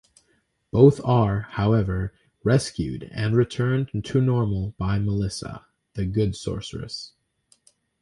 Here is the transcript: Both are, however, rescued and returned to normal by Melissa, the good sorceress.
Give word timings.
Both 0.71 0.99
are, 1.05 1.41
however, 1.41 2.15
rescued 2.43 3.07
and 3.13 3.35
returned 3.35 4.03
to 4.03 4.19
normal 4.19 4.73
by 4.79 4.97
Melissa, 4.97 5.67
the 5.93 6.07
good 6.07 6.35
sorceress. 6.35 7.13